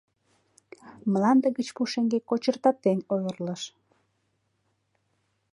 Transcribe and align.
Мланде 1.11 1.47
гыч 1.57 1.67
пушеҥге 1.75 2.19
кочыртатен 2.29 2.99
ойырлыш. 3.13 3.61